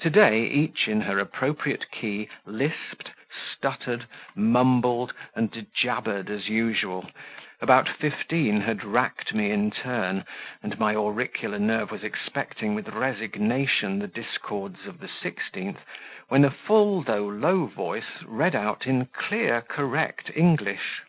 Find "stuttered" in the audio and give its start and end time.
3.52-4.06